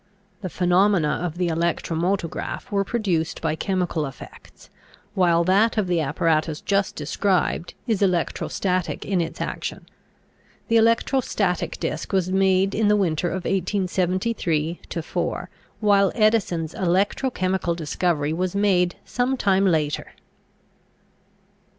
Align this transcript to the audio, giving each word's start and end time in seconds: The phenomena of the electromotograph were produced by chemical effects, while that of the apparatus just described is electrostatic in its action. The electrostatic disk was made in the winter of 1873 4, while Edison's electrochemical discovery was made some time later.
The 0.41 0.49
phenomena 0.49 1.19
of 1.23 1.37
the 1.37 1.49
electromotograph 1.49 2.71
were 2.71 2.83
produced 2.83 3.39
by 3.39 3.53
chemical 3.55 4.07
effects, 4.07 4.71
while 5.13 5.43
that 5.43 5.77
of 5.77 5.85
the 5.85 6.01
apparatus 6.01 6.59
just 6.59 6.95
described 6.95 7.75
is 7.85 8.01
electrostatic 8.01 9.05
in 9.05 9.21
its 9.21 9.39
action. 9.39 9.85
The 10.69 10.77
electrostatic 10.77 11.79
disk 11.79 12.13
was 12.13 12.31
made 12.31 12.73
in 12.73 12.87
the 12.87 12.95
winter 12.95 13.27
of 13.27 13.45
1873 13.45 14.79
4, 15.03 15.49
while 15.81 16.11
Edison's 16.15 16.73
electrochemical 16.73 17.75
discovery 17.75 18.33
was 18.33 18.55
made 18.55 18.95
some 19.05 19.37
time 19.37 19.65
later. 19.67 20.13